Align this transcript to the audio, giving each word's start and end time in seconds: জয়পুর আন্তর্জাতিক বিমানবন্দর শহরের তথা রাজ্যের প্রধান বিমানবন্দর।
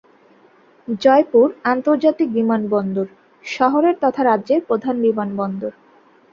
জয়পুর 1.01 1.47
আন্তর্জাতিক 1.65 2.29
বিমানবন্দর 2.33 3.07
শহরের 3.45 3.95
তথা 4.01 4.21
রাজ্যের 4.23 4.61
প্রধান 4.67 4.95
বিমানবন্দর। 5.01 5.71